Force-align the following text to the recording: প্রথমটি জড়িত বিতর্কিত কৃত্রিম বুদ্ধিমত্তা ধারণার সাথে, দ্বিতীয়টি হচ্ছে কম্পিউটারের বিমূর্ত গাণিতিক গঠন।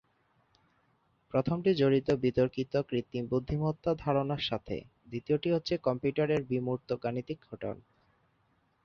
প্রথমটি 1.33 1.71
জড়িত 1.73 2.07
বিতর্কিত 2.23 2.73
কৃত্রিম 2.89 3.23
বুদ্ধিমত্তা 3.25 3.91
ধারণার 3.95 4.43
সাথে, 4.49 4.75
দ্বিতীয়টি 5.07 5.49
হচ্ছে 5.51 5.73
কম্পিউটারের 5.77 6.41
বিমূর্ত 6.43 6.89
গাণিতিক 7.03 7.39
গঠন। 7.51 7.75